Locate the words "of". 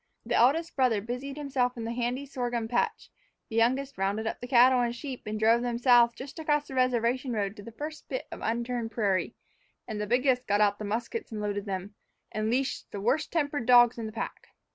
8.31-8.41